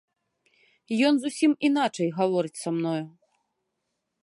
Ён 1.09 1.13
зусім 1.25 1.51
іначай 1.69 2.09
гаворыць 2.17 2.61
са 2.63 2.69
мною. 2.79 3.05